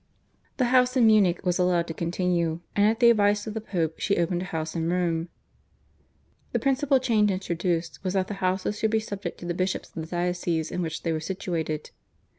[0.57, 3.99] The house in Munich was allowed to continue, and at the advice of the Pope
[3.99, 5.29] she opened a house in Rome.
[6.53, 10.01] The principal change introduced was that the houses should be subject to the bishops of
[10.01, 11.91] the dioceses in which they were situated.